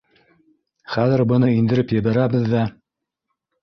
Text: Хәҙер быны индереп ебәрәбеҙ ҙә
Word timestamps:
Хәҙер 0.95 1.23
быны 1.33 1.53
индереп 1.59 1.97
ебәрәбеҙ 2.01 2.53
ҙә 2.59 2.69